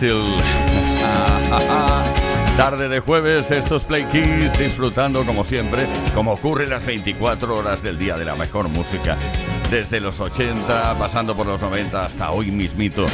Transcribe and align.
Tarde 2.56 2.88
de 2.88 3.00
jueves, 3.00 3.50
estos 3.50 3.84
Play 3.84 4.04
Keys 4.04 4.58
disfrutando 4.58 5.26
como 5.26 5.44
siempre, 5.44 5.86
como 6.14 6.32
ocurre 6.32 6.66
las 6.66 6.86
24 6.86 7.54
horas 7.54 7.82
del 7.82 7.98
día 7.98 8.16
de 8.16 8.24
la 8.24 8.34
mejor 8.34 8.70
música. 8.70 9.18
Desde 9.70 10.00
los 10.00 10.18
80, 10.18 10.96
pasando 10.98 11.36
por 11.36 11.46
los 11.46 11.60
90 11.60 12.02
hasta 12.02 12.30
hoy 12.30 12.50
mismito. 12.50 13.04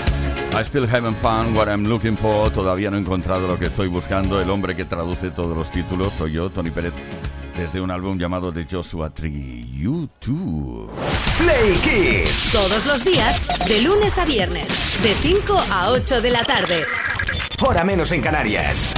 I 0.57 0.63
still 0.63 0.87
haven't 0.87 1.17
found 1.17 1.57
what 1.57 1.69
I'm 1.69 1.85
looking 1.85 2.17
for. 2.17 2.51
Todavía 2.51 2.91
no 2.91 2.97
he 2.97 3.01
encontrado 3.01 3.49
lo 3.49 3.59
que 3.59 3.67
estoy 3.67 3.89
buscando. 3.89 4.41
El 4.41 4.49
hombre 4.49 4.77
que 4.77 4.85
traduce 4.85 5.33
todos 5.33 5.57
los 5.57 5.73
títulos 5.73 6.13
soy 6.13 6.33
yo, 6.33 6.51
Tony 6.51 6.71
Pérez, 6.71 6.93
desde 7.57 7.81
un 7.81 7.91
álbum 7.91 8.19
llamado 8.19 8.53
The 8.53 8.67
Joshua 8.71 9.11
Tree. 9.11 9.67
YouTube. 9.73 10.91
Play 11.39 11.75
Kiss. 11.83 12.51
Todos 12.53 12.87
los 12.87 13.05
días, 13.05 13.41
de 13.67 13.83
lunes 13.83 14.19
a 14.19 14.25
viernes, 14.25 14.69
de 15.03 15.15
5 15.15 15.59
a 15.71 15.91
8 15.91 16.21
de 16.21 16.31
la 16.31 16.45
tarde. 16.45 16.85
Hora 17.61 17.85
menos 17.85 18.13
en 18.13 18.21
Canarias. 18.21 18.95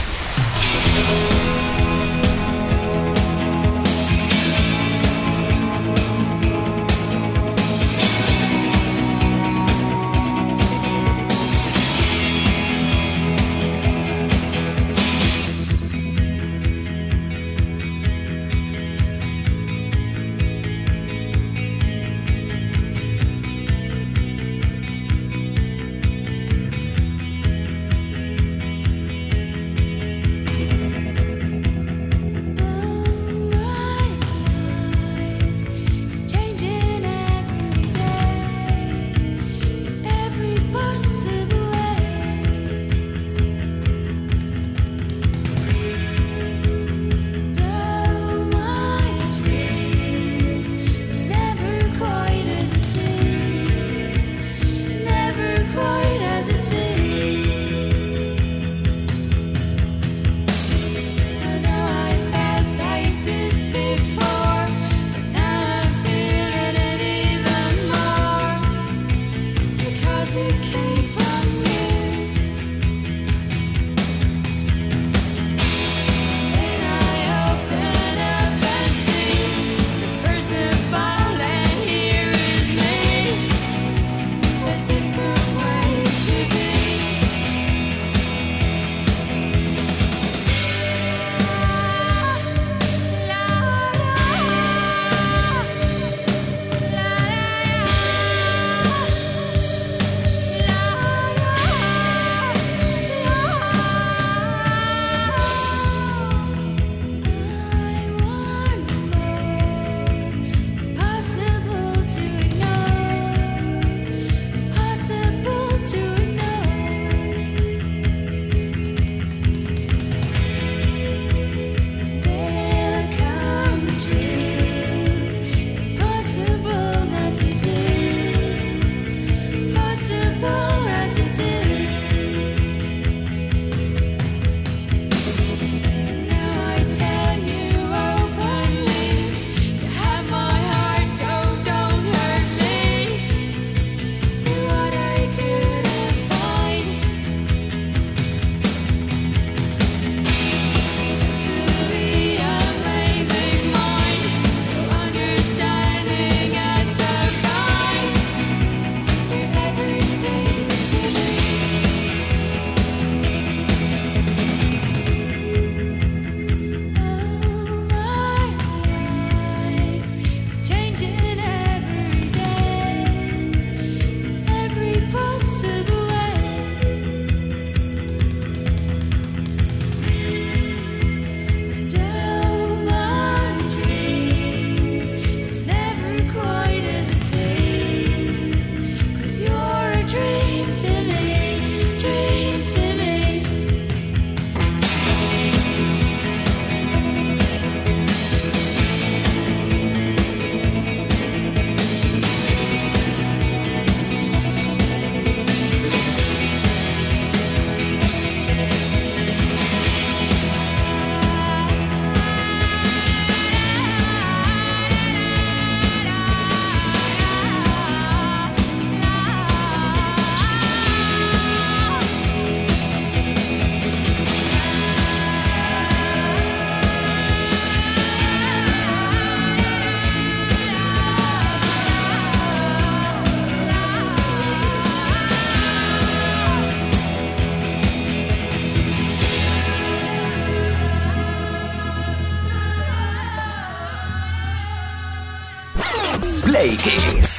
Play 246.58 246.77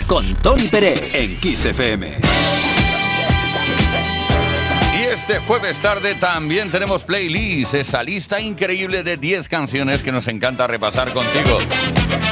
con 0.07 0.33
Tony 0.35 0.67
Pérez 0.67 1.13
en 1.13 1.35
Kiss 1.39 1.65
FM. 1.65 2.19
Y 4.97 5.01
este 5.03 5.39
jueves 5.39 5.77
tarde 5.79 6.15
también 6.15 6.71
tenemos 6.71 7.03
playlist, 7.03 7.73
esa 7.73 8.01
lista 8.01 8.39
increíble 8.39 9.03
de 9.03 9.17
10 9.17 9.49
canciones 9.49 10.03
que 10.03 10.11
nos 10.13 10.27
encanta 10.27 10.67
repasar 10.67 11.11
contigo. 11.11 11.57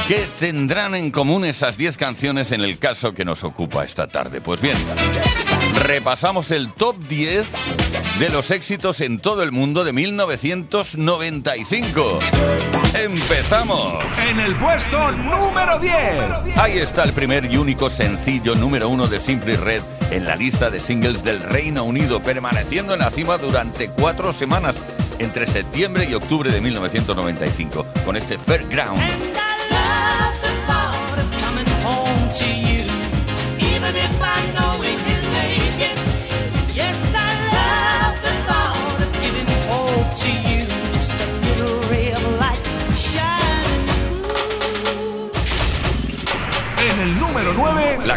¿Qué 0.06 0.26
tendrán 0.38 0.94
en 0.94 1.10
común 1.10 1.44
esas 1.44 1.76
10 1.76 1.98
canciones 1.98 2.52
en 2.52 2.62
el 2.62 2.78
caso 2.78 3.12
que 3.12 3.24
nos 3.24 3.44
ocupa 3.44 3.84
esta 3.84 4.06
tarde? 4.08 4.40
Pues 4.40 4.60
bien, 4.60 4.78
repasamos 5.84 6.50
el 6.50 6.72
top 6.72 6.96
10 7.08 7.48
de 8.18 8.30
los 8.30 8.50
éxitos 8.50 9.00
en 9.00 9.20
todo 9.20 9.44
el 9.44 9.52
mundo 9.52 9.84
de 9.84 9.92
1995. 9.92 12.18
¡Empezamos! 12.94 14.02
En 14.28 14.40
el 14.40 14.56
puesto 14.56 15.12
número 15.12 15.78
10. 15.78 16.56
Ahí 16.56 16.78
está 16.78 17.04
el 17.04 17.12
primer 17.12 17.44
y 17.44 17.56
único 17.56 17.88
sencillo 17.88 18.56
número 18.56 18.88
uno 18.88 19.06
de 19.06 19.20
Simply 19.20 19.54
Red 19.54 19.82
en 20.10 20.24
la 20.24 20.34
lista 20.34 20.68
de 20.68 20.80
singles 20.80 21.22
del 21.22 21.40
Reino 21.40 21.84
Unido, 21.84 22.20
permaneciendo 22.20 22.94
en 22.94 23.00
la 23.00 23.10
cima 23.10 23.38
durante 23.38 23.88
cuatro 23.88 24.32
semanas 24.32 24.74
entre 25.20 25.46
septiembre 25.46 26.08
y 26.10 26.14
octubre 26.14 26.50
de 26.50 26.60
1995, 26.60 27.86
con 28.04 28.16
este 28.16 28.36
Fairground. 28.36 29.00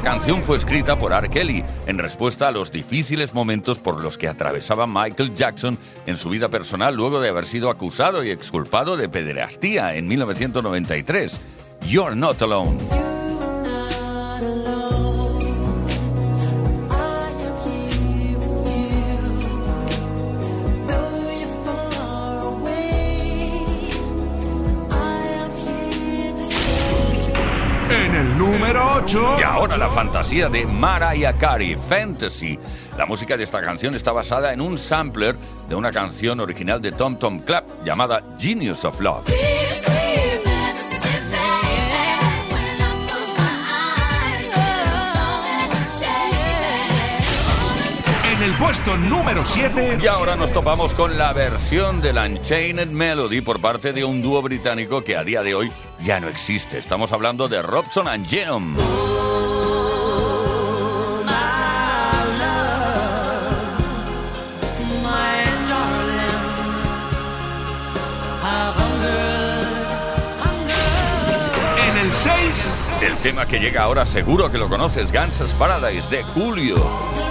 La 0.02 0.14
canción 0.14 0.42
fue 0.42 0.58
escrita 0.58 0.98
por 0.98 1.14
R. 1.14 1.30
Kelly 1.30 1.64
en 1.86 2.00
respuesta 2.00 2.48
a 2.48 2.52
los 2.52 2.72
difíciles 2.72 3.36
momentos 3.36 3.78
por 3.78 4.02
los 4.02 4.18
que 4.18 4.28
atravesaba 4.28 4.88
Michael 4.88 5.36
Jackson 5.36 5.78
en 6.08 6.18
su 6.18 6.30
vida 6.30 6.50
personal 6.50 6.96
luego 6.96 7.22
de 7.22 7.30
haber 7.30 7.46
sido 7.46 7.70
acusado 7.70 8.24
y 8.24 8.32
exculpado 8.32 8.98
de 8.98 9.10
pederastía 9.10 9.94
en 9.94 10.08
1993. 10.08 11.40
You're 11.88 12.16
not 12.16 12.42
alone. 12.42 12.80
Y 29.40 29.44
ahora 29.44 29.78
la 29.78 29.90
fantasía 29.90 30.50
de 30.50 30.66
Mariah 30.66 31.38
Carey, 31.38 31.78
Fantasy. 31.88 32.60
La 32.98 33.06
música 33.06 33.38
de 33.38 33.44
esta 33.44 33.62
canción 33.62 33.96
está 33.96 34.12
basada 34.12 34.52
en 34.52 34.62
un 34.62 34.78
sampler 34.78 35.36
de 35.70 35.76
una 35.76 35.92
canción 35.92 36.40
original 36.40 36.82
de 36.82 36.92
Tom 36.92 37.18
Tom 37.18 37.40
Club 37.40 37.64
llamada 37.86 38.24
Genius 38.38 38.84
of 38.84 39.00
Love. 39.00 39.26
En 48.42 48.50
el 48.50 48.58
puesto 48.58 48.98
número 48.98 49.46
7. 49.46 50.00
Y 50.02 50.08
ahora 50.08 50.36
nos 50.36 50.52
topamos 50.52 50.96
con 50.96 51.16
la 51.16 51.32
versión 51.32 52.02
del 52.02 52.18
Unchained 52.18 52.88
Melody 52.88 53.40
por 53.42 53.62
parte 53.62 53.94
de 53.94 54.04
un 54.04 54.24
dúo 54.24 54.42
británico 54.42 55.04
que 55.04 55.16
a 55.16 55.24
día 55.24 55.44
de 55.44 55.54
hoy 55.54 55.72
ya 56.04 56.20
no 56.20 56.28
existe. 56.28 56.80
Estamos 56.80 57.12
hablando 57.12 57.48
de 57.48 57.62
Robson 57.62 58.08
and 58.08 58.28
Genome. 58.28 58.80
En 71.78 71.98
el 71.98 72.12
6. 72.12 72.92
El 73.04 73.16
tema 73.18 73.46
que 73.46 73.60
llega 73.60 73.84
ahora 73.84 74.08
seguro 74.08 74.52
que 74.52 74.58
lo 74.58 74.68
conoces, 74.68 75.12
Guns 75.12 75.54
Paradise 75.60 76.10
de 76.10 76.24
Julio. 76.24 77.31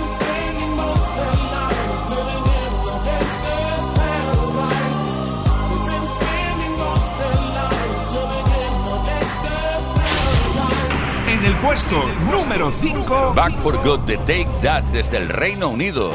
Puesto 11.62 12.02
número 12.30 12.70
5. 12.70 13.34
Back 13.34 13.52
for 13.58 13.76
Good 13.84 14.00
de 14.00 14.16
Take 14.18 14.48
That 14.62 14.84
desde 14.92 15.18
el 15.18 15.28
Reino 15.28 15.68
Unido. 15.68 16.10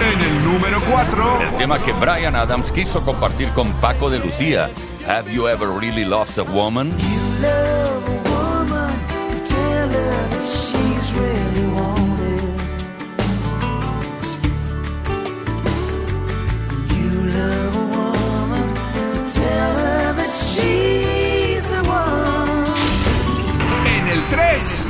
En 0.00 0.20
el 0.20 0.44
número 0.44 0.80
4. 0.90 1.42
El 1.42 1.56
tema 1.56 1.78
que 1.82 1.92
Brian 1.92 2.34
Adams 2.34 2.72
quiso 2.72 3.04
compartir 3.04 3.50
con 3.50 3.72
Paco 3.80 4.08
de 4.10 4.18
Lucía. 4.18 4.70
Have 5.06 5.30
you 5.32 5.48
ever 5.48 5.68
really 5.68 6.04
loved 6.04 6.38
a 6.38 6.44
woman? 6.44 6.92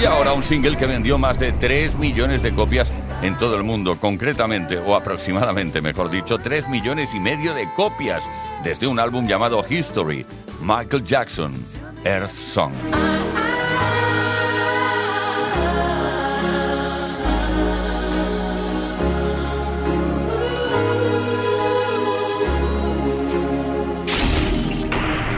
Y 0.01 0.05
ahora 0.05 0.33
un 0.33 0.45
single 0.45 0.77
que 0.77 0.87
vendió 0.87 1.19
más 1.19 1.41
de 1.41 1.51
3 1.51 1.99
millones 1.99 2.41
de 2.41 2.55
copias 2.55 2.93
en 3.21 3.37
todo 3.37 3.57
el 3.57 3.65
mundo, 3.65 3.99
concretamente, 3.99 4.79
o 4.79 4.95
aproximadamente, 4.95 5.81
mejor 5.81 6.09
dicho, 6.09 6.39
3 6.39 6.69
millones 6.69 7.15
y 7.15 7.19
medio 7.21 7.53
de 7.53 7.69
copias 7.75 8.31
desde 8.63 8.87
un 8.87 9.01
álbum 9.01 9.27
llamado 9.27 9.65
History, 9.69 10.25
Michael 10.61 11.03
Jackson, 11.03 11.53
Earth 12.05 12.29
Song. 12.29 12.73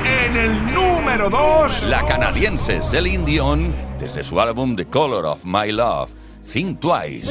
En 0.05 0.37
el 0.37 0.75
número 0.75 1.31
2, 1.31 1.85
la 1.85 2.05
canadiense 2.05 2.83
Celine 2.83 3.25
Dion 3.25 3.90
desde 4.00 4.25
su 4.25 4.40
álbum 4.40 4.76
The 4.76 4.87
Color 4.87 5.26
of 5.26 5.45
My 5.45 5.71
Love, 5.71 6.09
Think 6.50 6.80
Twice. 6.80 7.30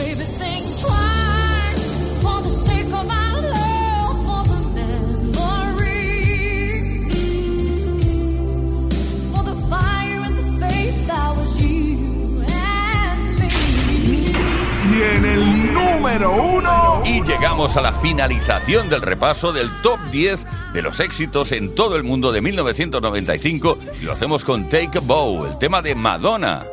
Y 14.91 15.01
en 15.01 15.25
el 15.25 15.73
número 15.73 16.31
uno. 16.31 17.01
Y 17.03 17.23
llegamos 17.23 17.77
a 17.77 17.81
la 17.81 17.91
finalización 17.93 18.89
del 18.89 19.01
repaso 19.01 19.51
del 19.51 19.69
top 19.81 19.99
10 20.11 20.45
de 20.73 20.81
los 20.81 20.99
éxitos 20.99 21.51
en 21.51 21.73
todo 21.75 21.95
el 21.95 22.03
mundo 22.03 22.31
de 22.31 22.41
1995 22.41 23.77
y 24.01 24.05
lo 24.05 24.13
hacemos 24.13 24.43
con 24.43 24.69
Take 24.69 24.97
a 24.97 25.01
Bow, 25.01 25.45
el 25.45 25.57
tema 25.57 25.81
de 25.81 25.95
Madonna. 25.95 26.65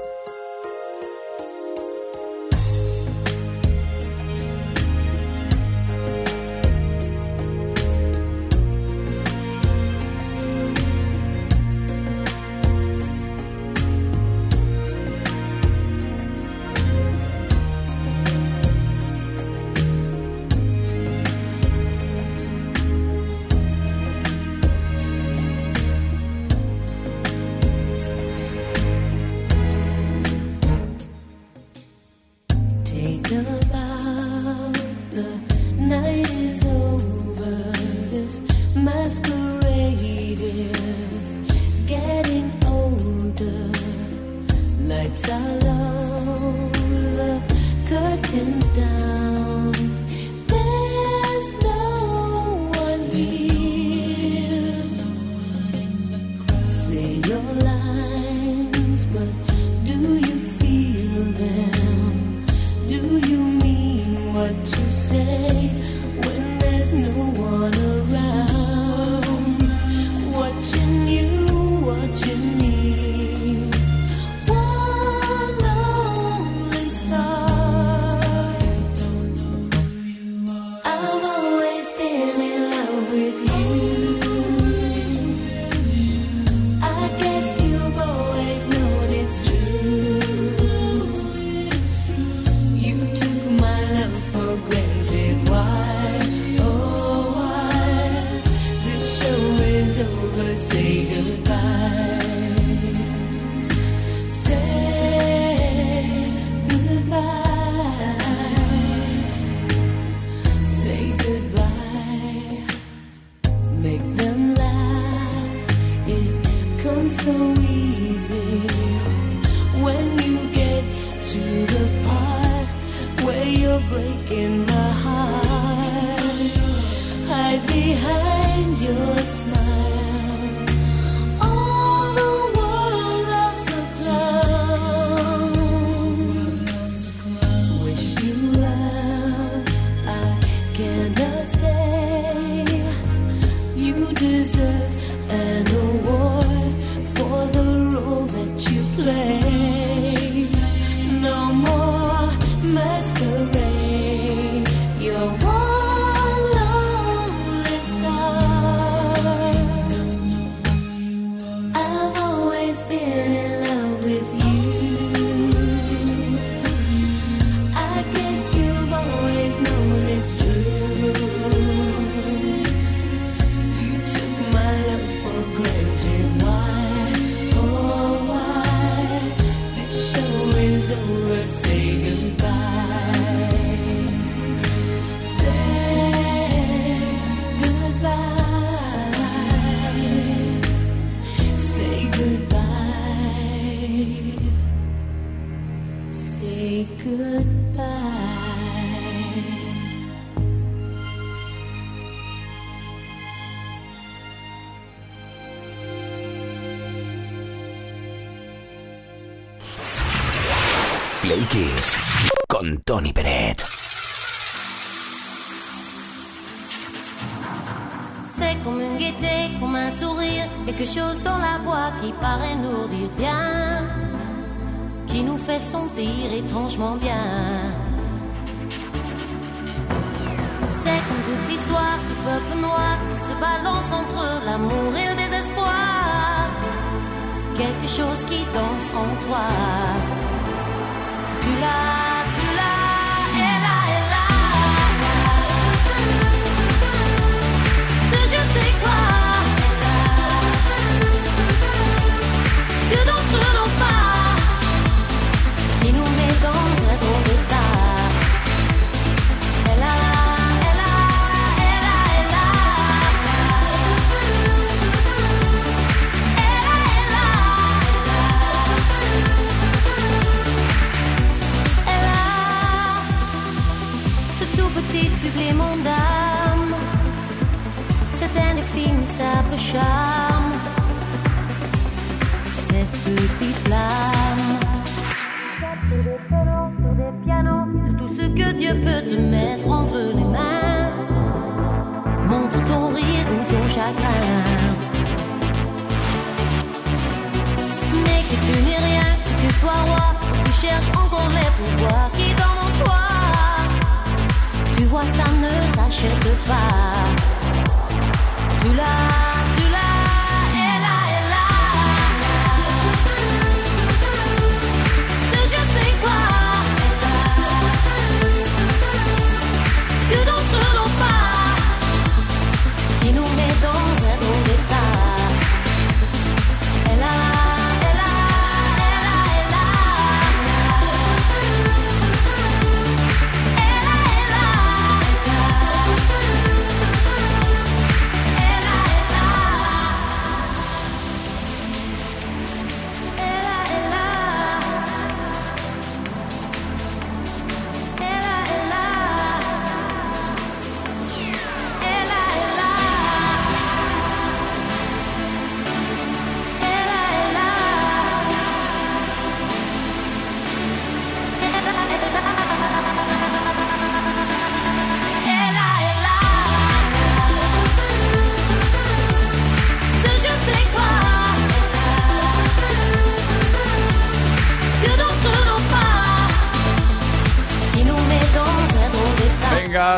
down. 48.60 50.05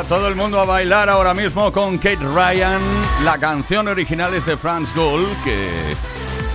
todo 0.08 0.26
el 0.28 0.34
mundo 0.34 0.58
a 0.58 0.64
bailar 0.64 1.10
ahora 1.10 1.34
mismo 1.34 1.70
con 1.70 1.98
Kate 1.98 2.16
Ryan. 2.16 2.80
La 3.24 3.38
canción 3.38 3.88
original 3.88 4.32
es 4.34 4.46
de 4.46 4.56
Franz 4.56 4.94
Gold, 4.94 5.26
que, 5.44 5.68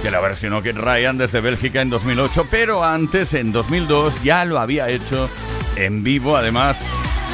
que 0.01 0.09
la 0.09 0.19
versionó 0.19 0.57
Kate 0.57 0.79
Ryan 0.79 1.17
desde 1.17 1.39
Bélgica 1.39 1.81
en 1.81 1.89
2008, 1.89 2.47
pero 2.49 2.83
antes, 2.83 3.33
en 3.33 3.51
2002, 3.51 4.23
ya 4.23 4.43
lo 4.45 4.59
había 4.59 4.89
hecho 4.89 5.29
en 5.75 6.03
vivo, 6.03 6.35
además, 6.35 6.77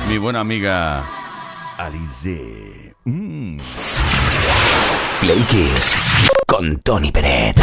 mi 0.09 0.17
buena 0.17 0.41
amiga 0.41 1.03
Alice. 1.77 2.93
Mm. 3.05 3.57
Play 5.21 5.39
Kiss 5.49 5.95
con 6.45 6.79
Tony 6.81 7.11
Peret. 7.11 7.55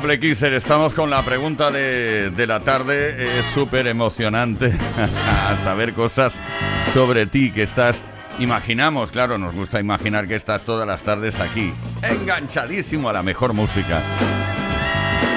Bueno, 0.00 0.20
Kisser, 0.20 0.52
estamos 0.54 0.94
con 0.94 1.10
la 1.10 1.22
pregunta 1.22 1.70
de, 1.70 2.30
de 2.30 2.46
la 2.46 2.60
tarde. 2.60 3.24
Es 3.24 3.46
súper 3.54 3.86
emocionante 3.86 4.72
saber 5.64 5.92
cosas 5.92 6.32
sobre 6.92 7.26
ti 7.26 7.50
que 7.52 7.62
estás 7.62 8.02
Imaginamos, 8.40 9.10
claro, 9.10 9.36
nos 9.36 9.54
gusta 9.54 9.80
imaginar 9.80 10.26
que 10.26 10.34
estás 10.34 10.62
todas 10.62 10.86
las 10.86 11.02
tardes 11.02 11.38
aquí, 11.40 11.74
enganchadísimo 12.00 13.10
a 13.10 13.12
la 13.12 13.22
mejor 13.22 13.52
música. 13.52 14.00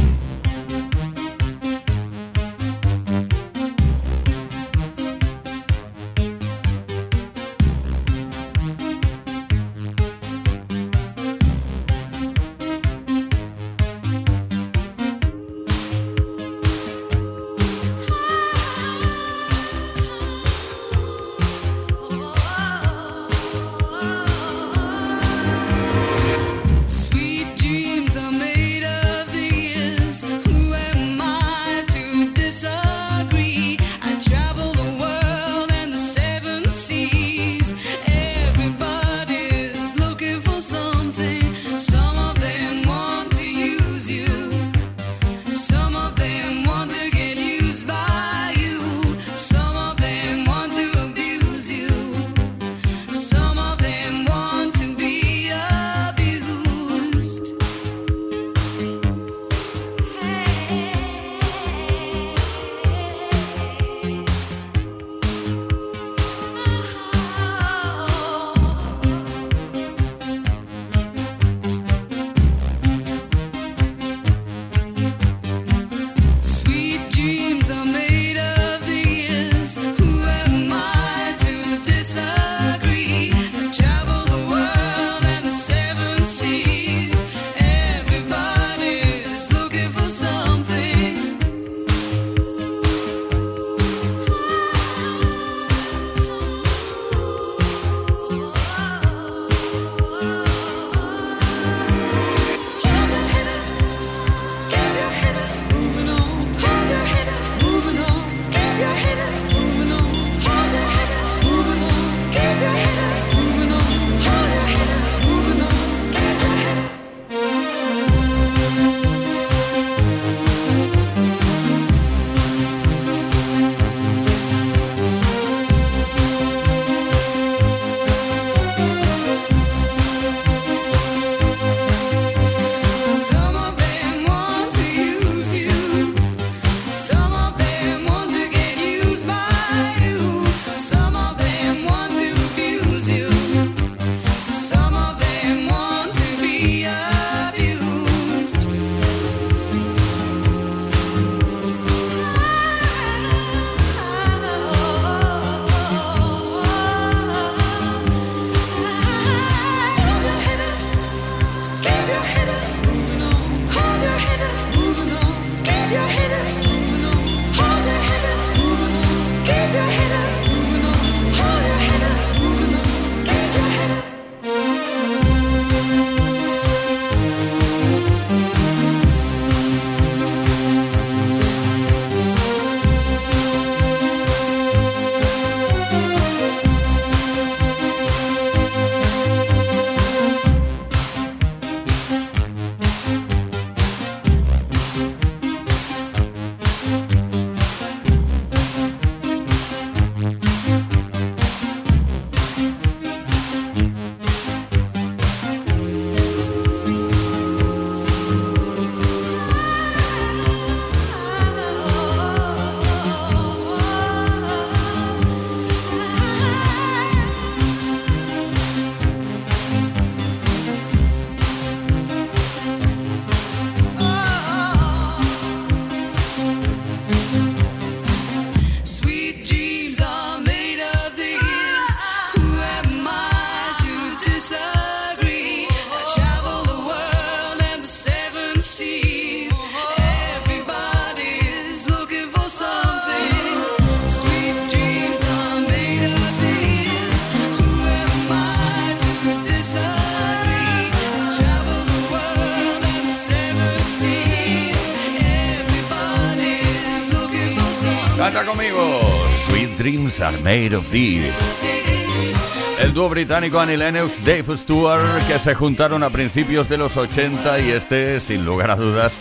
El 262.79 262.93
dúo 262.93 263.09
británico 263.09 263.59
Annie 263.59 263.77
Lennox, 263.77 264.25
Dave 264.25 264.57
Stewart, 264.57 265.27
que 265.27 265.37
se 265.37 265.53
juntaron 265.53 266.01
a 266.01 266.09
principios 266.09 266.67
de 266.67 266.79
los 266.79 266.97
80 266.97 267.59
y 267.59 267.69
este, 267.69 268.19
sin 268.19 268.43
lugar 268.43 268.71
a 268.71 268.75
dudas, 268.75 269.13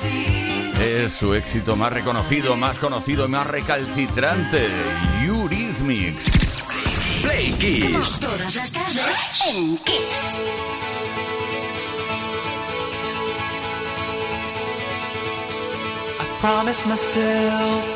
es 0.80 1.12
su 1.12 1.34
éxito 1.34 1.76
más 1.76 1.92
reconocido, 1.92 2.56
más 2.56 2.78
conocido, 2.78 3.28
más 3.28 3.46
recalcitrante, 3.46 4.66
Eurythmics. 5.26 6.24
Play 7.22 7.52
Kiss. 7.58 8.20
Como 8.20 8.32
todas 8.32 8.56
las 8.56 8.72
tardes 8.72 9.32
en 9.50 9.76
Kiss. 9.78 10.40
I 16.18 16.40
promised 16.40 16.86
myself 16.86 17.95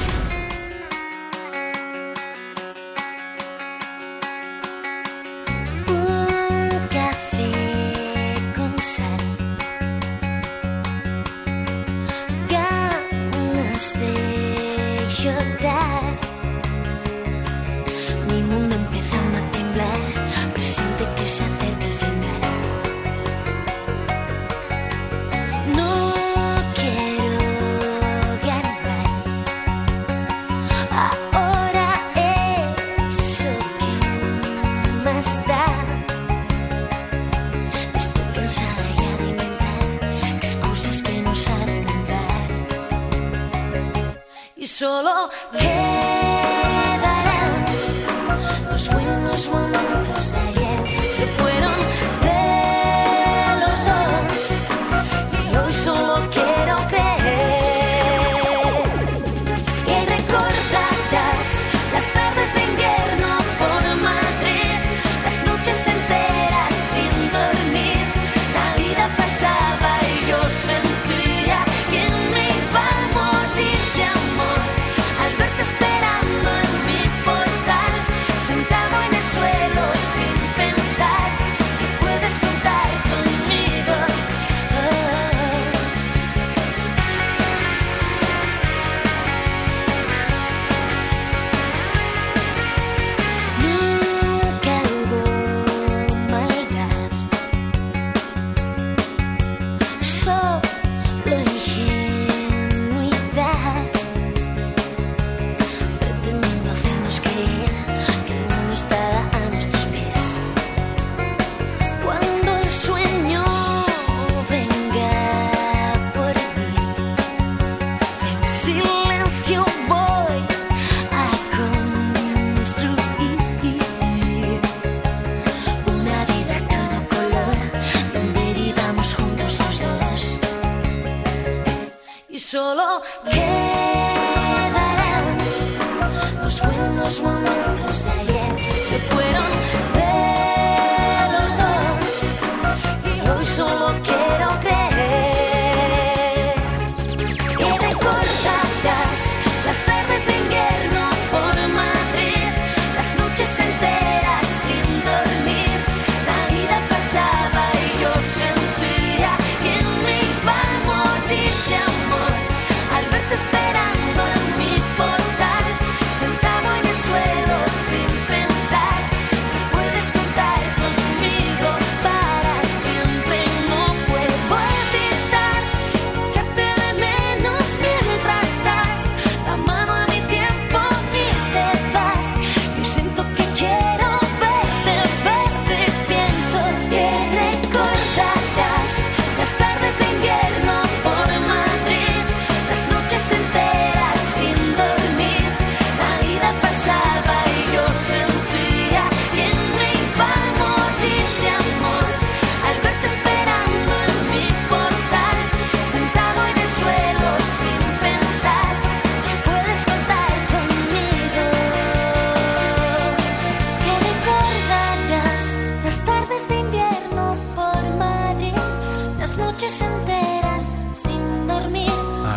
passat 8.81 9.21
ganes 12.49 13.85
de 14.01 14.15
jugar 15.21 16.10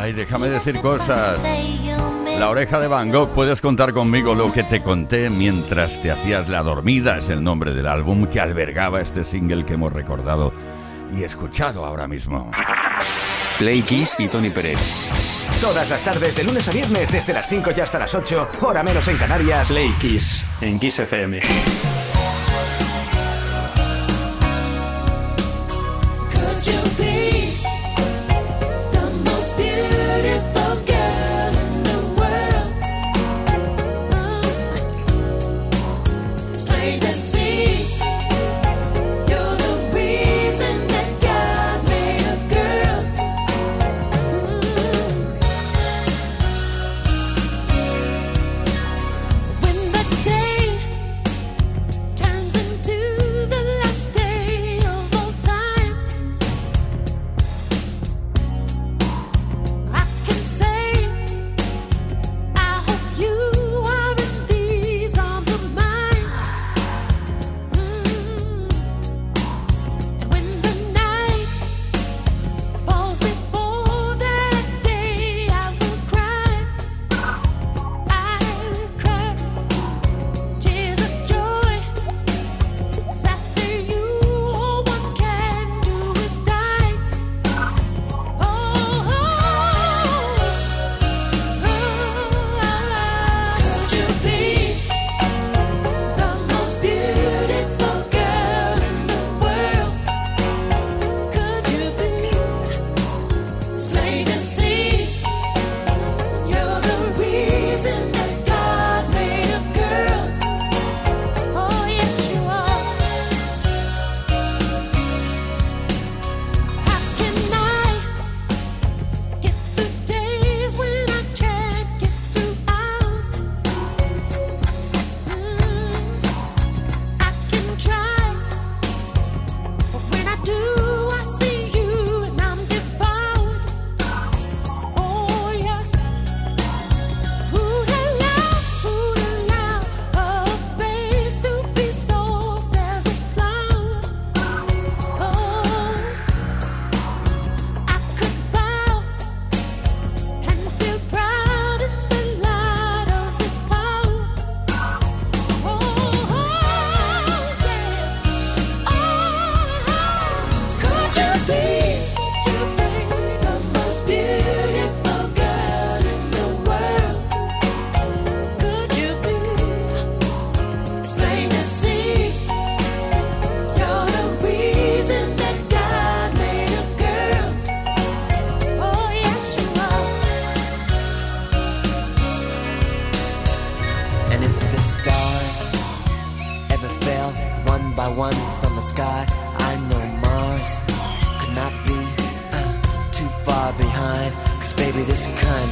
Ay, 0.04 0.12
déjame 0.12 0.50
decir 0.50 0.82
cosas. 0.82 1.42
La 2.38 2.50
oreja 2.50 2.78
de 2.78 2.88
Van 2.88 3.10
Gogh, 3.10 3.30
puedes 3.30 3.62
contar 3.62 3.94
conmigo 3.94 4.34
lo 4.34 4.52
que 4.52 4.62
te 4.62 4.82
conté 4.82 5.30
mientras 5.30 6.02
te 6.02 6.10
hacías 6.10 6.50
la 6.50 6.62
dormida, 6.62 7.16
es 7.16 7.30
el 7.30 7.42
nombre 7.42 7.72
del 7.72 7.86
álbum 7.86 8.26
que 8.26 8.38
albergaba 8.38 9.00
este 9.00 9.24
single 9.24 9.64
que 9.64 9.72
hemos 9.72 9.94
recordado 9.94 10.52
y 11.16 11.22
escuchado 11.22 11.86
ahora 11.86 12.06
mismo. 12.06 12.50
Play 13.58 13.80
Kiss 13.80 14.16
y 14.18 14.28
Tony 14.28 14.50
Pérez. 14.50 14.78
Todas 15.62 15.88
las 15.88 16.02
tardes, 16.02 16.36
de 16.36 16.44
lunes 16.44 16.68
a 16.68 16.72
viernes, 16.72 17.10
desde 17.10 17.32
las 17.32 17.48
5 17.48 17.70
y 17.74 17.80
hasta 17.80 17.98
las 17.98 18.14
8, 18.14 18.50
hora 18.60 18.82
menos 18.82 19.08
en 19.08 19.16
Canarias. 19.16 19.68
Play 19.68 19.90
Kiss 19.98 20.46
en 20.60 20.78
Kiss 20.78 20.98
FM. 20.98 21.40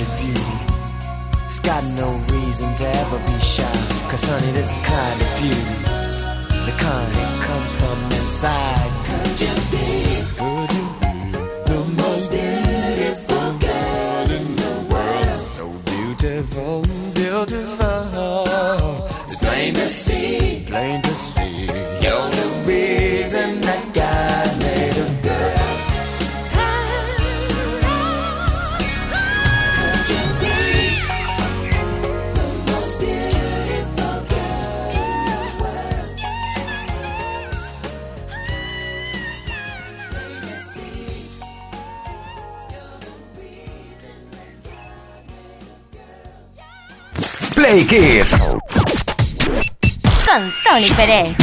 Of 0.02 0.10
beauty 0.20 0.58
has 1.48 1.60
got 1.60 1.82
no 1.94 2.08
reason 2.34 2.68
to 2.76 2.86
ever 3.02 3.18
be 3.28 3.38
shy. 3.40 3.72
Cause 4.10 4.24
honey, 4.24 4.50
this 4.52 4.72
kind 4.90 5.18
of 5.24 5.30
beauty, 5.38 5.76
the 6.66 6.74
kind 6.84 7.10
that 7.16 7.32
comes 7.46 7.72
from 7.80 7.98
inside. 8.18 8.90
Could 9.06 9.36
you 9.44 9.54
be? 9.72 9.88
Could 10.40 10.70
you 10.78 10.86
be 11.02 11.14
the 11.70 11.80
most 12.00 12.24
beautiful 12.34 13.48
girl 13.66 14.26
in 14.38 14.46
the 14.62 14.74
world? 14.90 15.42
So 15.58 15.66
beautiful, 15.92 16.74
beautiful. 17.14 18.44
It's 19.26 19.36
plain 19.36 19.74
to 19.74 19.86
see, 19.88 20.64
plain 20.66 21.01
Play. 47.72 48.20
Con 50.26 50.52
Tony 50.62 50.90
Pérez. 50.90 51.34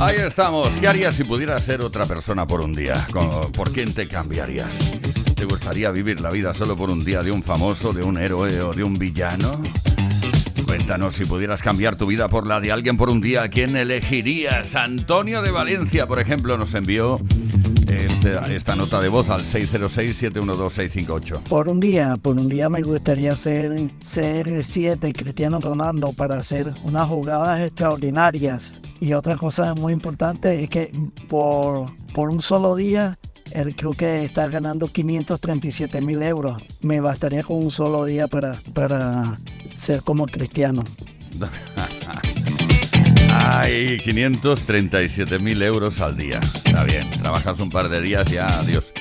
Ahí 0.00 0.16
estamos. 0.18 0.68
¿Qué 0.78 0.86
harías 0.86 1.14
si 1.14 1.24
pudieras 1.24 1.64
ser 1.64 1.80
otra 1.80 2.04
persona 2.04 2.46
por 2.46 2.60
un 2.60 2.74
día? 2.74 3.06
¿Con- 3.10 3.52
¿Por 3.52 3.72
quién 3.72 3.94
te 3.94 4.06
cambiarías? 4.06 4.74
¿Te 5.34 5.46
gustaría 5.46 5.90
vivir 5.90 6.20
la 6.20 6.30
vida 6.30 6.52
solo 6.52 6.76
por 6.76 6.90
un 6.90 7.06
día 7.06 7.22
de 7.22 7.30
un 7.32 7.42
famoso, 7.42 7.94
de 7.94 8.02
un 8.02 8.18
héroe 8.18 8.60
o 8.60 8.74
de 8.74 8.84
un 8.84 8.98
villano? 8.98 9.62
Cuéntanos 10.66 11.14
si 11.14 11.24
pudieras 11.24 11.62
cambiar 11.62 11.96
tu 11.96 12.06
vida 12.06 12.28
por 12.28 12.46
la 12.46 12.60
de 12.60 12.70
alguien 12.70 12.98
por 12.98 13.08
un 13.08 13.22
día, 13.22 13.44
¿a 13.44 13.48
quién 13.48 13.76
elegirías? 13.76 14.74
Antonio 14.76 15.40
de 15.40 15.50
Valencia, 15.50 16.06
por 16.06 16.20
ejemplo, 16.20 16.58
nos 16.58 16.74
envió 16.74 17.18
este- 18.20 18.54
esta 18.54 18.76
nota 18.76 19.00
de 19.00 19.08
voz 19.08 19.30
al 19.30 19.44
606-712-658. 19.46 21.40
Por 21.48 21.68
un 21.68 21.80
día, 21.80 22.18
por 22.20 22.36
un 22.36 22.48
día 22.48 22.68
me 22.68 22.82
gustaría 22.82 23.34
ser 23.34 23.72
CR7 24.00 25.12
Cristiano 25.12 25.58
Ronaldo 25.58 26.12
para 26.12 26.38
hacer 26.38 26.72
unas 26.84 27.08
jugadas 27.08 27.60
extraordinarias. 27.60 28.78
Y 29.00 29.14
otra 29.14 29.36
cosa 29.36 29.74
muy 29.74 29.94
importante 29.94 30.62
es 30.62 30.68
que 30.68 30.92
por, 31.28 31.90
por 32.12 32.28
un 32.28 32.42
solo 32.42 32.76
día, 32.76 33.18
él 33.52 33.74
creo 33.74 33.92
que 33.92 34.24
está 34.24 34.48
ganando 34.48 34.86
537 34.88 36.00
mil 36.02 36.22
euros. 36.22 36.62
Me 36.82 37.00
bastaría 37.00 37.42
con 37.42 37.56
un 37.56 37.70
solo 37.70 38.04
día 38.04 38.28
para, 38.28 38.58
para 38.74 39.38
ser 39.74 40.02
como 40.02 40.26
Cristiano. 40.26 40.84
Hay 43.32 43.98
537.000 43.98 45.62
euros 45.62 46.00
al 46.00 46.16
día. 46.16 46.40
Está 46.40 46.84
bien, 46.84 47.08
trabajas 47.10 47.58
un 47.60 47.70
par 47.70 47.88
de 47.88 48.00
días 48.00 48.30
ya, 48.30 48.60
adiós. 48.60 48.92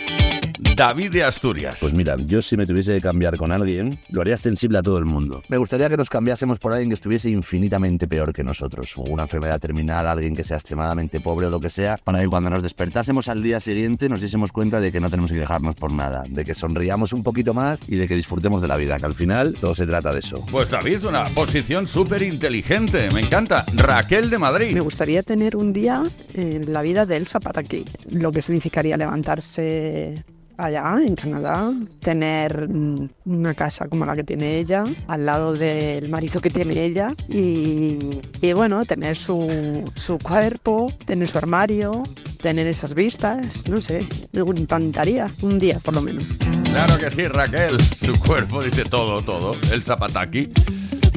David 0.79 1.11
de 1.11 1.25
Asturias. 1.25 1.79
Pues 1.81 1.91
mira, 1.93 2.15
yo 2.15 2.41
si 2.41 2.55
me 2.55 2.65
tuviese 2.65 2.93
que 2.93 3.01
cambiar 3.01 3.35
con 3.35 3.51
alguien, 3.51 3.99
lo 4.07 4.21
haría 4.21 4.33
extensible 4.33 4.77
a 4.77 4.81
todo 4.81 4.97
el 4.97 5.03
mundo. 5.03 5.43
Me 5.49 5.57
gustaría 5.57 5.89
que 5.89 5.97
nos 5.97 6.09
cambiásemos 6.09 6.57
por 6.57 6.71
alguien 6.71 6.87
que 6.87 6.93
estuviese 6.93 7.29
infinitamente 7.29 8.07
peor 8.07 8.31
que 8.31 8.45
nosotros, 8.45 8.97
o 8.97 9.01
una 9.01 9.23
enfermedad 9.23 9.59
terminal, 9.59 10.07
alguien 10.07 10.37
que 10.37 10.45
sea 10.45 10.55
extremadamente 10.55 11.19
pobre 11.19 11.47
o 11.47 11.49
lo 11.49 11.59
que 11.59 11.69
sea, 11.69 11.97
para 12.01 12.21
que 12.21 12.29
cuando 12.29 12.49
nos 12.49 12.63
despertásemos 12.63 13.27
al 13.27 13.43
día 13.43 13.59
siguiente 13.59 14.07
nos 14.07 14.21
diésemos 14.21 14.53
cuenta 14.53 14.79
de 14.79 14.89
que 14.89 15.01
no 15.01 15.09
tenemos 15.09 15.33
que 15.33 15.39
quejarnos 15.39 15.75
por 15.75 15.91
nada, 15.91 16.23
de 16.29 16.45
que 16.45 16.55
sonriamos 16.55 17.11
un 17.11 17.23
poquito 17.23 17.53
más 17.53 17.81
y 17.89 17.97
de 17.97 18.07
que 18.07 18.15
disfrutemos 18.15 18.61
de 18.61 18.69
la 18.69 18.77
vida, 18.77 18.97
que 18.99 19.05
al 19.05 19.15
final 19.15 19.57
todo 19.59 19.75
se 19.75 19.85
trata 19.85 20.13
de 20.13 20.19
eso. 20.19 20.45
Pues 20.49 20.69
David, 20.69 21.03
una 21.03 21.25
posición 21.25 21.87
súper 21.87 22.21
inteligente, 22.21 23.09
me 23.13 23.19
encanta. 23.19 23.65
Raquel 23.75 24.29
de 24.29 24.37
Madrid. 24.37 24.73
Me 24.75 24.79
gustaría 24.79 25.23
tener 25.23 25.57
un 25.57 25.73
día 25.73 26.03
en 26.33 26.71
la 26.71 26.81
vida 26.83 27.05
de 27.05 27.17
Elsa 27.17 27.41
Pataki, 27.41 27.83
lo 28.11 28.31
que 28.31 28.41
significaría 28.41 28.95
levantarse 28.95 30.23
allá 30.59 30.97
en 31.01 31.15
Canadá, 31.15 31.71
tener 32.01 32.67
mm, 32.67 33.09
una 33.25 33.53
casa 33.53 33.87
como 33.87 34.05
la 34.05 34.15
que 34.15 34.23
tiene 34.23 34.59
ella, 34.59 34.83
al 35.07 35.25
lado 35.25 35.53
del 35.53 36.09
marido 36.09 36.41
que 36.41 36.49
tiene 36.49 36.83
ella 36.83 37.15
y, 37.29 38.19
y 38.41 38.53
bueno, 38.53 38.85
tener 38.85 39.15
su, 39.15 39.83
su 39.95 40.17
cuerpo, 40.19 40.91
tener 41.05 41.27
su 41.27 41.37
armario, 41.37 42.03
tener 42.41 42.67
esas 42.67 42.93
vistas, 42.93 43.67
no 43.67 43.81
sé, 43.81 44.07
me 44.31 44.41
encantaría 44.41 45.27
un 45.41 45.59
día 45.59 45.79
por 45.79 45.95
lo 45.95 46.01
menos. 46.01 46.23
Claro 46.71 46.97
que 46.97 47.09
sí, 47.09 47.23
Raquel. 47.23 47.81
Su 47.81 48.19
cuerpo 48.19 48.61
dice 48.61 48.85
todo, 48.85 49.21
todo. 49.21 49.55
El 49.71 49.81
zapataki. 49.81 50.49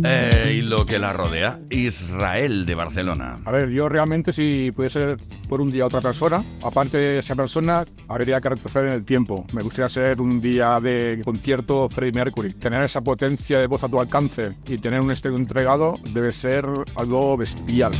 Eh, 0.05 0.59
y 0.59 0.62
lo 0.62 0.86
que 0.86 0.99
la 0.99 1.12
rodea. 1.12 1.61
Israel 1.70 2.66
de 2.66 2.74
Barcelona. 2.74 3.40
A 3.45 3.51
ver, 3.51 3.70
yo 3.70 3.88
realmente 3.88 4.32
si 4.32 4.72
pudiese 4.72 4.99
ser 4.99 5.18
por 5.49 5.61
un 5.61 5.70
día 5.70 5.86
otra 5.86 6.01
persona, 6.01 6.43
aparte 6.62 6.99
de 6.99 7.18
esa 7.18 7.34
persona, 7.34 7.84
habría 8.09 8.40
que 8.40 8.49
retroceder 8.49 8.88
en 8.88 8.95
el 8.95 9.05
tiempo. 9.05 9.47
Me 9.53 9.62
gustaría 9.62 9.88
ser 9.88 10.20
un 10.20 10.40
día 10.40 10.80
de 10.80 11.20
concierto 11.24 11.88
Freddie 11.88 12.12
Mercury. 12.12 12.55
Tener 12.55 12.82
esa 12.82 13.01
potencia 13.01 13.59
de 13.59 13.66
voz 13.66 13.84
a 13.84 13.88
tu 13.88 14.01
alcance 14.01 14.53
y 14.66 14.78
tener 14.78 15.01
un 15.01 15.11
estilo 15.11 15.36
entregado 15.36 15.97
debe 16.12 16.32
ser 16.32 16.66
algo 16.97 17.36
bestial. 17.36 17.93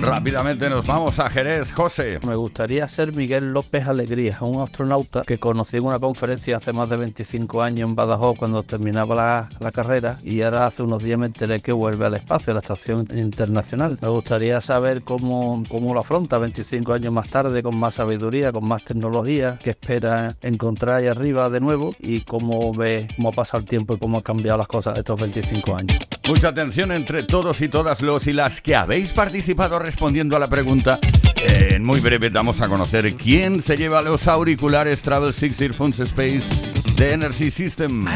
Rápidamente 0.00 0.68
nos 0.68 0.86
vamos 0.86 1.18
a 1.18 1.30
Jerez, 1.30 1.72
José. 1.72 2.20
Me 2.26 2.36
gustaría 2.36 2.86
ser 2.86 3.14
Miguel 3.14 3.52
López 3.52 3.86
Alegría, 3.86 4.36
un 4.42 4.62
astronauta 4.62 5.22
que 5.22 5.38
conocí 5.38 5.78
en 5.78 5.84
una 5.84 5.98
conferencia 5.98 6.58
hace 6.58 6.74
más 6.74 6.90
de 6.90 6.98
25 6.98 7.62
años 7.62 7.88
en 7.88 7.94
Badajoz 7.94 8.36
cuando 8.36 8.62
terminaba 8.62 9.14
la, 9.14 9.48
la 9.58 9.72
carrera 9.72 10.18
y 10.22 10.42
ahora 10.42 10.66
hace 10.66 10.82
unos 10.82 11.02
días 11.02 11.18
me 11.18 11.26
enteré 11.36 11.60
que 11.60 11.72
vuelve 11.72 12.06
al 12.06 12.14
espacio, 12.14 12.52
a 12.52 12.54
la 12.54 12.60
estación 12.60 13.06
internacional. 13.14 13.98
Me 14.00 14.08
gustaría 14.08 14.58
saber 14.62 15.02
cómo, 15.02 15.62
cómo 15.68 15.92
lo 15.92 16.00
afronta 16.00 16.38
25 16.38 16.94
años 16.94 17.12
más 17.12 17.28
tarde, 17.28 17.62
con 17.62 17.76
más 17.76 17.96
sabiduría, 17.96 18.52
con 18.52 18.66
más 18.66 18.82
tecnología, 18.84 19.58
qué 19.62 19.70
espera 19.70 20.36
encontrar 20.40 20.96
ahí 20.96 21.08
arriba 21.08 21.50
de 21.50 21.60
nuevo 21.60 21.94
y 21.98 22.22
cómo 22.22 22.72
ve 22.72 23.08
cómo 23.16 23.32
pasa 23.32 23.58
el 23.58 23.66
tiempo 23.66 23.94
y 23.94 23.98
cómo 23.98 24.16
han 24.16 24.22
cambiado 24.22 24.56
las 24.56 24.66
cosas 24.66 24.96
estos 24.96 25.20
25 25.20 25.76
años. 25.76 25.98
Mucha 26.26 26.48
atención 26.48 26.90
entre 26.90 27.22
todos 27.22 27.60
y 27.60 27.68
todas 27.68 28.00
los 28.00 28.26
y 28.26 28.32
las 28.32 28.62
que 28.62 28.74
habéis 28.74 29.12
participado 29.12 29.78
respondiendo 29.78 30.36
a 30.36 30.38
la 30.38 30.48
pregunta. 30.48 30.98
En 31.36 31.84
muy 31.84 32.00
breve 32.00 32.30
damos 32.30 32.62
a 32.62 32.68
conocer 32.68 33.14
quién 33.14 33.60
se 33.60 33.76
lleva 33.76 34.00
los 34.00 34.26
auriculares 34.26 35.02
Travel 35.02 35.34
Six 35.34 35.60
Earphones 35.60 36.00
Space 36.00 36.48
de 36.96 37.12
Energy 37.12 37.50
System. 37.50 38.06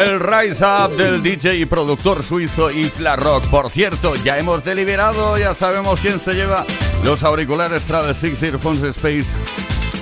El 0.00 0.18
Rise 0.18 0.64
Up 0.64 0.96
del 0.96 1.22
DJ 1.22 1.56
y 1.56 1.66
productor 1.66 2.22
suizo 2.22 2.70
Ifla 2.70 3.16
Rock. 3.16 3.44
Por 3.50 3.70
cierto, 3.70 4.14
ya 4.14 4.38
hemos 4.38 4.64
deliberado, 4.64 5.36
ya 5.36 5.54
sabemos 5.54 6.00
quién 6.00 6.18
se 6.18 6.32
lleva 6.32 6.64
los 7.04 7.22
auriculares 7.22 7.84
Travel 7.84 8.14
Six 8.14 8.42
Earphones 8.42 8.82
Space 8.82 9.26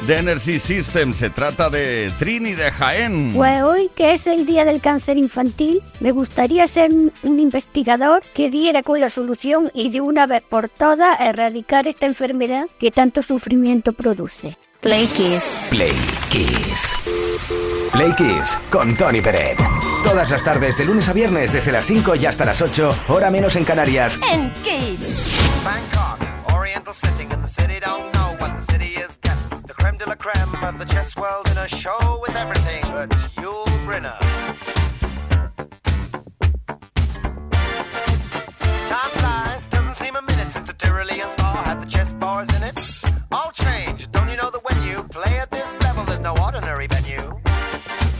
de 0.06 0.18
Energy 0.18 0.60
System. 0.60 1.12
Se 1.12 1.30
trata 1.30 1.68
de 1.68 2.12
Trini 2.16 2.52
de 2.52 2.70
Jaén. 2.70 3.32
Pues 3.34 3.60
hoy, 3.62 3.90
que 3.96 4.12
es 4.12 4.28
el 4.28 4.46
Día 4.46 4.64
del 4.64 4.80
Cáncer 4.80 5.18
Infantil, 5.18 5.82
me 5.98 6.12
gustaría 6.12 6.68
ser 6.68 6.92
un 7.24 7.40
investigador 7.40 8.22
que 8.34 8.50
diera 8.50 8.84
con 8.84 9.00
la 9.00 9.10
solución 9.10 9.72
y 9.74 9.90
de 9.90 10.00
una 10.00 10.28
vez 10.28 10.42
por 10.48 10.68
todas 10.68 11.18
erradicar 11.18 11.88
esta 11.88 12.06
enfermedad 12.06 12.68
que 12.78 12.92
tanto 12.92 13.20
sufrimiento 13.20 13.92
produce. 13.92 14.56
Play 14.88 15.06
Kiss. 15.08 15.68
Play 15.68 15.92
Kiss. 16.30 16.96
Play 17.92 18.10
Kiss 18.16 18.58
con 18.70 18.96
Tony 18.96 19.20
Peret. 19.20 19.58
Todas 20.02 20.30
las 20.30 20.42
tardes, 20.42 20.78
de 20.78 20.86
lunes 20.86 21.06
a 21.10 21.12
viernes, 21.12 21.52
desde 21.52 21.72
las 21.72 21.84
5 21.84 22.14
y 22.14 22.24
hasta 22.24 22.46
las 22.46 22.62
8, 22.62 22.96
hora 23.08 23.30
menos 23.30 23.54
en 23.56 23.64
Canarias. 23.64 24.18
En 24.32 24.50
Kiss. 24.64 25.34
Bangkok, 25.62 26.54
Oriental 26.54 26.94
sitting 26.94 27.30
in 27.30 27.42
the 27.42 27.48
city, 27.48 27.78
don't 27.80 28.10
know 28.14 28.34
what 28.40 28.56
the 28.56 28.72
city 28.72 28.94
is 28.94 29.18
getting. 29.20 29.62
The 29.66 29.74
creme 29.74 29.98
de 29.98 30.06
la 30.06 30.16
creme 30.16 30.54
of 30.66 30.78
the 30.78 30.86
chess 30.86 31.14
world 31.18 31.46
in 31.50 31.58
a 31.58 31.68
show 31.68 32.22
with 32.26 32.34
everything 32.34 32.80
but 32.90 33.10
Yul 33.36 33.66
Brynner. 33.84 34.18
Time 38.88 39.10
flies, 39.18 39.66
doesn't 39.68 39.96
seem 39.96 40.16
a 40.16 40.22
minute 40.22 40.50
since 40.50 40.66
the 40.66 40.72
Tyrolean 40.72 41.30
spa 41.30 41.62
had 41.62 41.82
the 41.82 41.86
chess 41.90 42.10
bars 42.14 42.48
in 42.56 42.62
it. 42.62 42.80
All 43.30 43.52
change, 43.52 43.97
play 45.22 45.38
at 45.38 45.50
this 45.50 45.76
level, 45.80 46.04
there's 46.04 46.20
no 46.20 46.34
ordinary 46.36 46.86
venue? 46.86 47.40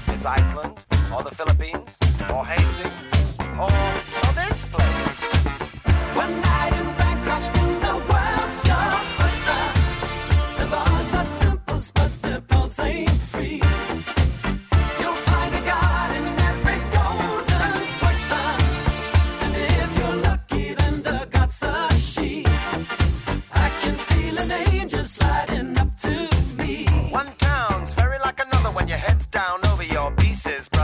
It's 0.08 0.26
Iceland, 0.26 0.82
or 1.14 1.22
the 1.22 1.32
Philippines, 1.32 1.96
or 2.34 2.44
Hastings, 2.44 3.38
or, 3.62 3.70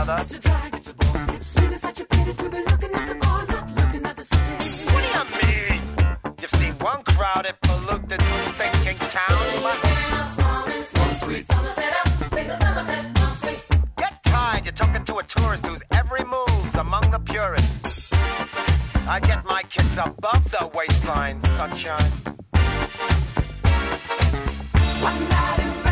brother. 0.05 0.23
It's 0.23 0.35
a 0.35 0.39
drag, 0.39 0.75
it's 0.75 0.89
a 0.89 0.93
bore. 0.93 1.35
It's 1.35 1.59
really 1.59 1.77
such 1.77 1.99
a 1.99 2.05
pity 2.05 2.33
to 2.33 2.49
be 2.49 2.57
looking 2.57 2.93
at 2.93 3.07
the 3.09 3.15
bar, 3.15 3.45
not 3.47 3.75
looking 3.75 4.05
at 4.05 4.15
the 4.15 4.23
city. 4.23 4.93
What 4.93 5.01
do 5.03 5.09
you 5.17 5.25
mean? 5.41 5.81
You've 6.41 6.51
seen 6.51 6.73
one 6.79 7.03
crowded, 7.03 7.55
polluted, 7.61 8.21
thinking 8.59 8.97
town. 9.09 9.37
Get 13.97 14.23
tired, 14.23 14.65
you're 14.65 14.73
talking 14.73 15.03
to 15.05 15.17
a 15.17 15.23
tourist 15.23 15.65
whose 15.65 15.81
every 15.91 16.23
move's 16.23 16.75
among 16.75 17.09
the 17.11 17.19
purists. 17.19 18.13
I 19.07 19.19
get 19.19 19.45
my 19.45 19.63
kids 19.63 19.97
above 19.97 20.49
the 20.51 20.69
waistline, 20.73 21.41
sunshine. 21.41 22.11
One 25.01 25.29
night 25.29 25.84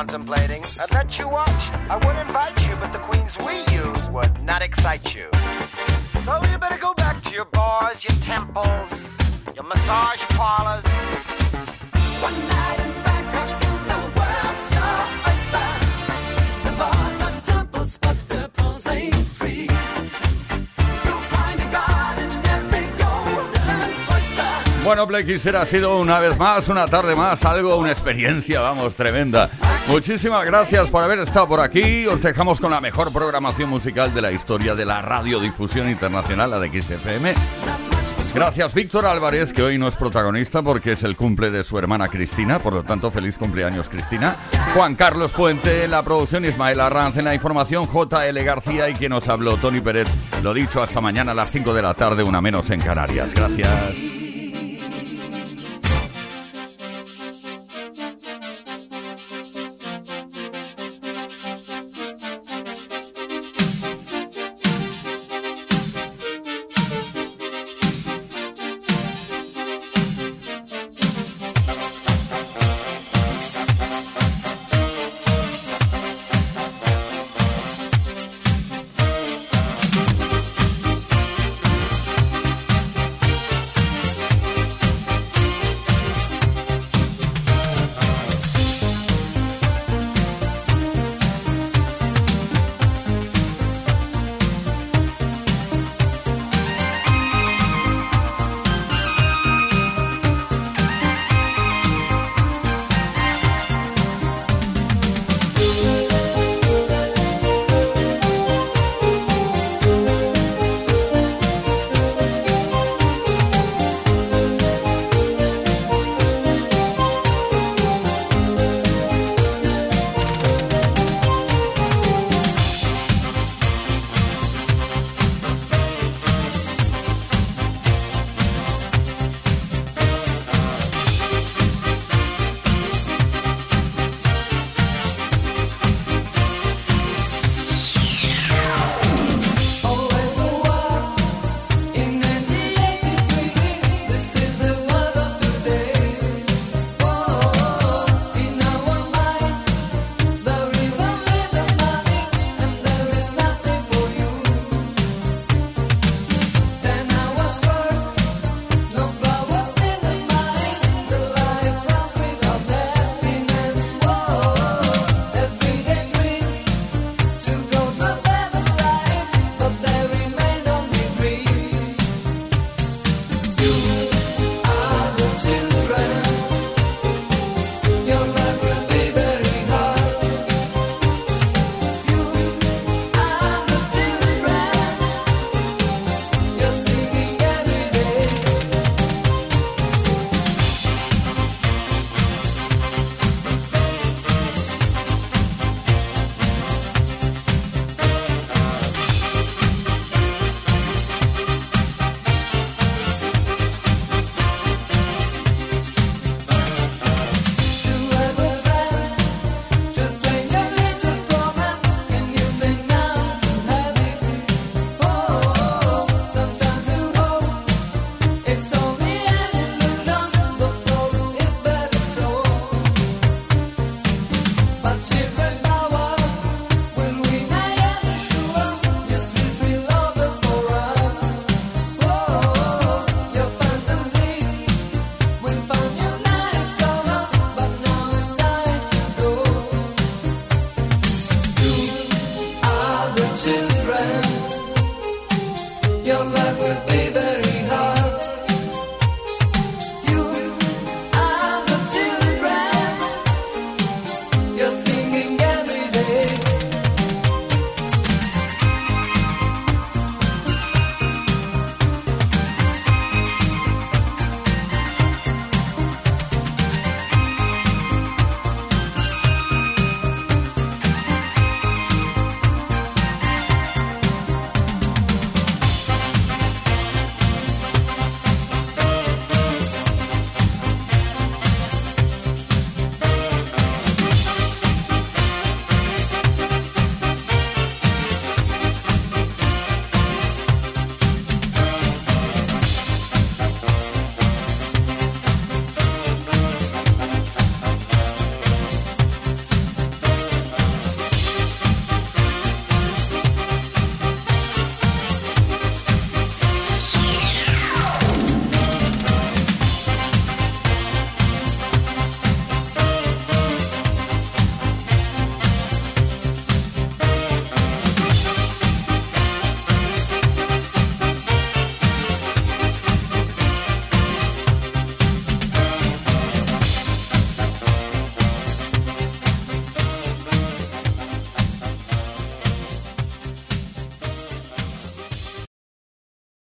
contemplating. 0.00 0.62
I'd 0.80 0.90
let 0.92 1.18
you 1.18 1.28
watch, 1.28 1.62
I 1.90 1.96
would 2.02 2.16
invite 2.26 2.56
you, 2.66 2.74
but 2.80 2.90
the 2.90 3.00
queens 3.00 3.36
we 3.46 3.54
use 3.80 4.08
would 4.08 4.34
not 4.42 4.62
excite 4.62 5.14
you. 5.14 5.26
So 6.24 6.32
you 6.50 6.56
better 6.56 6.78
go 6.78 6.94
back 6.94 7.22
to 7.24 7.30
your 7.38 7.44
bars, 7.44 8.02
your 8.06 8.16
temples, 8.22 8.90
your 9.54 9.66
massage 9.72 10.22
parlors. 10.40 10.84
One 12.26 12.38
night 12.56 12.78
in 12.84 12.92
Bangkok 13.06 13.50
and 13.68 13.80
the 13.92 14.00
world's 14.16 14.64
your 14.76 14.98
oyster. 15.28 15.68
The 16.64 16.72
bars 16.80 17.18
are 17.26 17.40
temples, 17.52 17.98
but 18.04 18.16
the 18.30 18.42
pulse 18.56 18.86
ain't 18.86 19.26
free. 19.38 19.68
You'll 21.04 21.26
find 21.34 21.58
a 21.60 21.68
god 21.78 22.14
in 22.24 22.32
every 22.56 22.86
golden 23.04 23.82
oyster. 24.14 24.82
Bueno, 24.82 25.06
Play 25.06 25.26
Kisser 25.26 25.56
ha 25.56 25.66
sido 25.66 25.98
una 25.98 26.20
vez 26.20 26.38
más, 26.38 26.68
una 26.70 26.86
tarde 26.86 27.14
más, 27.14 27.44
algo, 27.44 27.76
una 27.76 27.90
experiencia, 27.90 28.60
vamos, 28.60 28.94
tremenda. 28.94 29.50
Muchísimas 29.90 30.46
gracias 30.46 30.88
por 30.88 31.02
haber 31.02 31.18
estado 31.18 31.48
por 31.48 31.60
aquí. 31.60 32.06
Os 32.06 32.22
dejamos 32.22 32.60
con 32.60 32.70
la 32.70 32.80
mejor 32.80 33.12
programación 33.12 33.68
musical 33.68 34.14
de 34.14 34.22
la 34.22 34.30
historia 34.30 34.76
de 34.76 34.84
la 34.84 35.02
radiodifusión 35.02 35.90
internacional, 35.90 36.50
la 36.50 36.60
de 36.60 36.80
XFM. 36.80 37.34
Gracias, 38.32 38.72
Víctor 38.72 39.06
Álvarez, 39.06 39.52
que 39.52 39.64
hoy 39.64 39.78
no 39.78 39.88
es 39.88 39.96
protagonista 39.96 40.62
porque 40.62 40.92
es 40.92 41.02
el 41.02 41.16
cumple 41.16 41.50
de 41.50 41.64
su 41.64 41.76
hermana 41.76 42.06
Cristina, 42.06 42.60
por 42.60 42.72
lo 42.72 42.84
tanto, 42.84 43.10
feliz 43.10 43.36
cumpleaños, 43.36 43.88
Cristina. 43.88 44.36
Juan 44.74 44.94
Carlos 44.94 45.32
Puente, 45.32 45.82
en 45.82 45.90
la 45.90 46.04
producción 46.04 46.44
Ismael 46.44 46.78
Arranz, 46.78 47.16
en 47.16 47.24
la 47.24 47.34
información 47.34 47.88
JL 47.88 48.38
García 48.44 48.88
y 48.88 48.94
quien 48.94 49.10
nos 49.10 49.26
habló, 49.26 49.56
Tony 49.56 49.80
Pérez. 49.80 50.06
Lo 50.44 50.54
dicho, 50.54 50.80
hasta 50.84 51.00
mañana 51.00 51.32
a 51.32 51.34
las 51.34 51.50
5 51.50 51.74
de 51.74 51.82
la 51.82 51.94
tarde, 51.94 52.22
una 52.22 52.40
menos 52.40 52.70
en 52.70 52.80
Canarias. 52.80 53.34
Gracias. 53.34 54.29